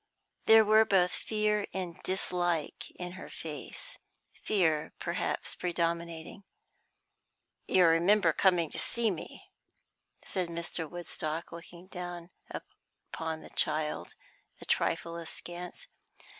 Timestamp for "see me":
8.79-9.51